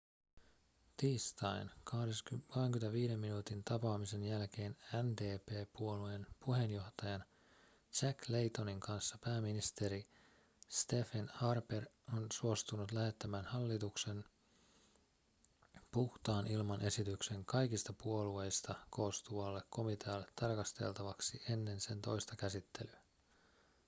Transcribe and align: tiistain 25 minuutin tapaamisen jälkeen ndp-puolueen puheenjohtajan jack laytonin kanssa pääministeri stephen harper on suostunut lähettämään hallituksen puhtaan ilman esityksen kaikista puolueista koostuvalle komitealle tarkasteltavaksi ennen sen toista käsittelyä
tiistain 0.97 1.71
25 1.83 3.17
minuutin 3.17 3.63
tapaamisen 3.63 4.23
jälkeen 4.23 4.75
ndp-puolueen 5.03 6.27
puheenjohtajan 6.45 7.23
jack 8.01 8.29
laytonin 8.29 8.79
kanssa 8.79 9.17
pääministeri 9.23 10.07
stephen 10.67 11.29
harper 11.33 11.85
on 12.13 12.27
suostunut 12.33 12.91
lähettämään 12.91 13.45
hallituksen 13.45 14.25
puhtaan 15.91 16.47
ilman 16.47 16.81
esityksen 16.81 17.45
kaikista 17.45 17.93
puolueista 17.93 18.75
koostuvalle 18.89 19.61
komitealle 19.69 20.27
tarkasteltavaksi 20.41 21.41
ennen 21.49 21.79
sen 21.79 22.01
toista 22.01 22.35
käsittelyä 22.35 22.99